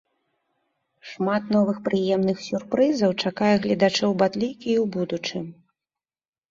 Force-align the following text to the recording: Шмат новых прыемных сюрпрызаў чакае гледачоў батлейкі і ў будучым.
Шмат 1.09 1.43
новых 1.55 1.77
прыемных 1.89 2.37
сюрпрызаў 2.47 3.11
чакае 3.23 3.53
гледачоў 3.67 4.11
батлейкі 4.25 4.69
і 4.75 4.81
ў 4.83 4.85
будучым. 4.99 5.45